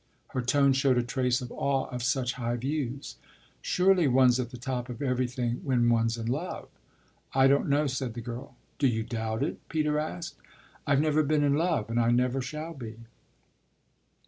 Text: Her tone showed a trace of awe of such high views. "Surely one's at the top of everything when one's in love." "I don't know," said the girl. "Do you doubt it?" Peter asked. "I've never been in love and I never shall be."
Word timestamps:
Her 0.29 0.41
tone 0.41 0.73
showed 0.73 0.97
a 0.97 1.03
trace 1.03 1.41
of 1.41 1.51
awe 1.51 1.85
of 1.91 2.01
such 2.01 2.33
high 2.33 2.55
views. 2.55 3.17
"Surely 3.61 4.07
one's 4.07 4.39
at 4.39 4.49
the 4.49 4.57
top 4.57 4.89
of 4.89 4.99
everything 4.99 5.61
when 5.63 5.89
one's 5.89 6.17
in 6.17 6.25
love." 6.25 6.69
"I 7.35 7.45
don't 7.45 7.69
know," 7.69 7.85
said 7.85 8.15
the 8.15 8.19
girl. 8.21 8.55
"Do 8.79 8.87
you 8.87 9.03
doubt 9.03 9.43
it?" 9.43 9.59
Peter 9.69 9.99
asked. 9.99 10.37
"I've 10.87 11.01
never 11.01 11.21
been 11.21 11.43
in 11.43 11.53
love 11.53 11.91
and 11.91 11.99
I 11.99 12.09
never 12.09 12.41
shall 12.41 12.73
be." 12.73 12.97